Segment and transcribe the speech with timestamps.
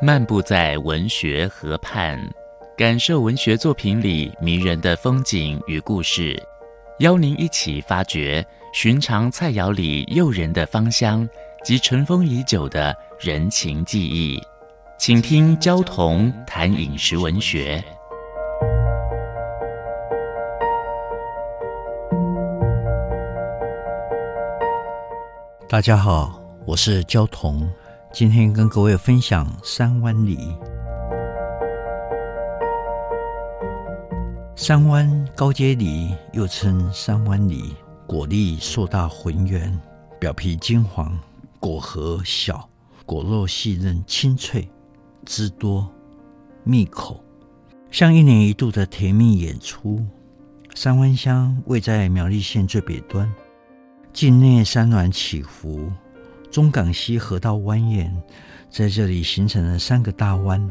[0.00, 2.16] 漫步在文学河畔，
[2.76, 6.40] 感受文学作品里迷人的风景与故事，
[7.00, 11.28] 邀您一起发掘寻常菜肴里诱人的芳香
[11.64, 14.40] 及尘封已久的人情记忆。
[14.98, 17.82] 请听焦桐谈饮食文学。
[25.68, 27.68] 大家好，我是焦桐。
[28.10, 30.38] 今天跟各位分享三湾梨。
[34.56, 37.74] 山湾高阶梨又称山湾梨，
[38.06, 39.78] 果粒硕大浑圆，
[40.18, 41.16] 表皮金黄，
[41.60, 42.66] 果核小，
[43.04, 44.66] 果肉细嫩清脆，
[45.26, 45.88] 汁多
[46.64, 47.22] 蜜口，
[47.90, 50.04] 像一年一度的甜蜜演出。
[50.74, 53.30] 三湾乡位在苗栗县最北端，
[54.14, 55.92] 境内山峦起伏。
[56.50, 58.10] 中港溪河道蜿蜒，
[58.70, 60.70] 在这里形成了三个大湾，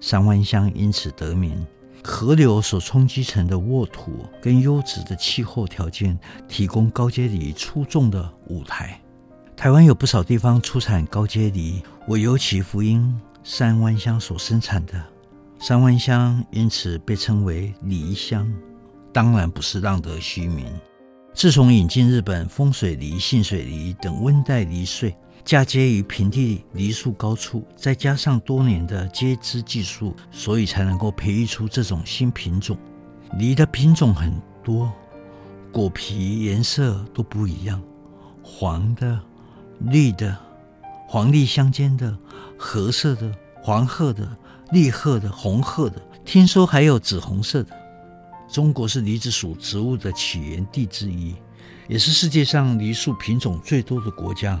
[0.00, 1.66] 三湾乡因此得名。
[2.04, 9.00] 河流所冲击成的沃土跟优质的气候条件，提供高阶梨出众的舞台。
[9.56, 15.00] 台湾有不少地方出产高阶梨，我尤其福音三湾乡所生产的。
[15.60, 18.52] 三湾乡因此被称为梨乡，
[19.12, 20.66] 当然不是浪得虚名。
[21.34, 32.76] 自从引进日本丰水梨、幸水梨等温带梨穗，嫁接于平地梨树高处，再加上多年的接枝技术，所以才能够培育出这种新品种。
[33.38, 34.92] 梨的品种很多，
[35.72, 37.82] 果皮颜色都不一样，
[38.42, 39.18] 黄的、
[39.80, 40.36] 绿的、
[41.08, 42.16] 黄绿相间的、
[42.58, 44.28] 褐色的、黄褐的、
[44.70, 47.81] 绿褐的、红褐的，听说还有紫红色的。
[48.52, 51.34] 中国是梨子属植物的起源地之一，
[51.88, 54.60] 也是世界上梨树品种最多的国家。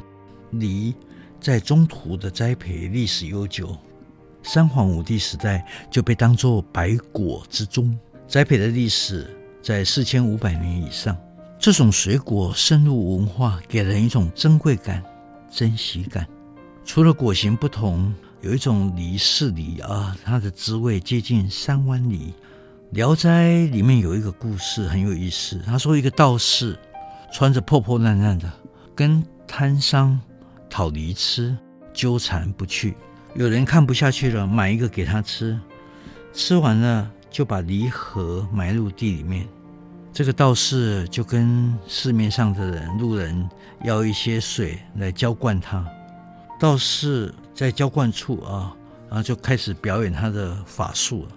[0.52, 0.94] 梨
[1.38, 3.76] 在中土的栽培历史悠久，
[4.42, 7.94] 三皇五帝时代就被当作百果之宗，
[8.26, 9.28] 栽培的历史
[9.62, 11.14] 在四千五百年以上。
[11.58, 15.04] 这种水果深入文化，给人一种珍贵感、
[15.50, 16.26] 珍惜感。
[16.82, 22.18] 除了果形不同，有一种梨是梨啊，它的滋味接近山湾梨。
[22.92, 25.58] 《聊斋》里面有一个故事很有意思。
[25.64, 26.78] 他说，一个道士
[27.32, 28.52] 穿着破破烂烂的，
[28.94, 30.20] 跟摊商
[30.68, 31.56] 讨梨吃，
[31.94, 32.94] 纠缠不去。
[33.34, 35.58] 有人看不下去了，买一个给他吃，
[36.34, 39.48] 吃完了就把梨核埋入地里面。
[40.12, 43.48] 这个道士就跟市面上的人路人
[43.84, 45.82] 要一些水来浇灌他。
[46.60, 48.76] 道士在浇灌处啊，
[49.08, 51.30] 然后就开始表演他的法术了。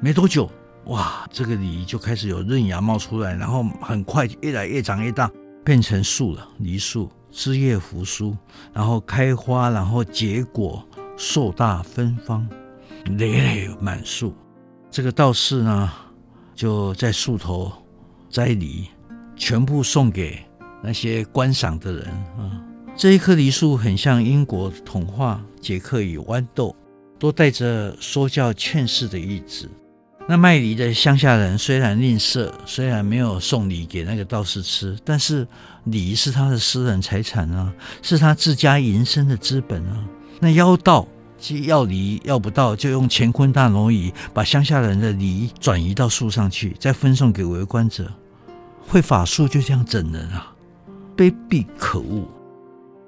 [0.00, 0.48] 没多久。
[0.86, 5.30] 哇，这个梨就开始有嫩芽冒出来，然后很快越来越长越大，
[5.64, 6.48] 变成树了。
[6.58, 8.36] 梨树枝叶扶疏，
[8.72, 10.86] 然后开花，然后结果，
[11.16, 12.48] 硕大芬芳，
[13.18, 14.32] 累累满树。
[14.88, 15.92] 这个道士呢，
[16.54, 17.72] 就在树头
[18.30, 18.86] 摘梨，
[19.34, 20.40] 全部送给
[20.80, 22.06] 那些观赏的人
[22.38, 22.62] 啊。
[22.94, 26.68] 这一棵梨树很像英国童话《杰克与豌豆》，
[27.18, 29.68] 都带着说教劝世的意志。
[30.28, 35.46] 那卖梨的乡下人虽然吝啬，虽然没有送梨给那个道士吃，但是
[35.84, 37.72] 梨是他的私人财产啊，
[38.02, 40.04] 是他自家营生的资本啊。
[40.40, 41.06] 那妖道
[41.38, 48.12] 既要梨要不到，就用乾坤大挪移把乡下人的梨转移到树上去，再分送给围观者。
[48.88, 50.52] 会法术就这样整人啊，
[51.16, 52.28] 卑鄙可恶！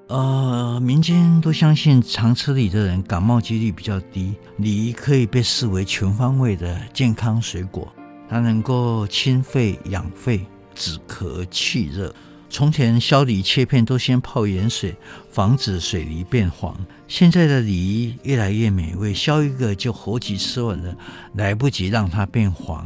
[0.09, 4.33] 呃，民间都相信常吃梨的人感冒几率比较低。
[4.57, 7.87] 梨可以被视为全方位的健康水果，
[8.27, 10.43] 它能够清肺养肺、
[10.73, 12.11] 止咳去热。
[12.49, 14.95] 从前削梨切片都先泡盐水，
[15.29, 16.75] 防止水梨变黄。
[17.07, 20.95] 现在的梨越来越美味，削一个就活即吃完了，
[21.35, 22.83] 来不及让它变黄。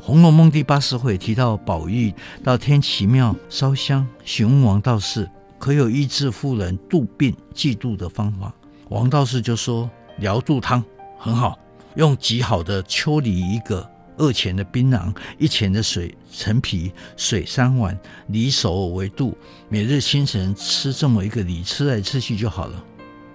[0.04, 5.30] 《红楼梦》第八十回提到宝玉到天齐庙烧香，询问王道士。
[5.62, 8.52] 可有医治妇人肚病忌妒的方法？
[8.88, 9.88] 王道士就说：
[10.18, 10.84] 疗肚汤
[11.16, 11.56] 很好，
[11.94, 19.38] 用极好的秋梨一个，二钱的槟榔，一钱的水陈皮，水三碗，梨熟为度。
[19.68, 22.84] 每日清晨吃这么一个梨，吃来吃去就好了。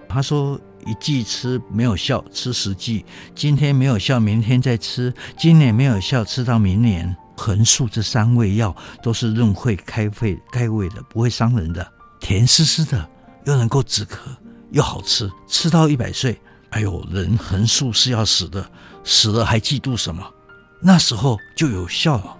[0.06, 3.06] 他说：一剂吃没有效，吃十剂。
[3.34, 5.10] 今天没有效，明天再吃。
[5.38, 7.16] 今年没有效，吃到明年。
[7.38, 11.92] 横竖这三味药都是润肺开肺开胃的，不会伤人的。
[12.28, 13.08] 甜丝丝的，
[13.46, 14.18] 又能够止咳，
[14.70, 16.38] 又好吃，吃到一百岁。
[16.68, 18.70] 哎呦，人横竖是要死的，
[19.02, 20.22] 死了还嫉妒什么？
[20.82, 22.36] 那时候就有效了。